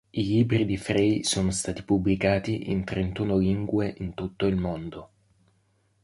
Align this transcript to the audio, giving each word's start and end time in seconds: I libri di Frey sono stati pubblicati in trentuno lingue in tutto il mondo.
I 0.15 0.23
libri 0.25 0.65
di 0.65 0.77
Frey 0.77 1.23
sono 1.23 1.51
stati 1.51 1.83
pubblicati 1.83 2.71
in 2.71 2.83
trentuno 2.83 3.37
lingue 3.37 3.93
in 3.99 4.15
tutto 4.15 4.47
il 4.47 4.55
mondo. 4.55 5.09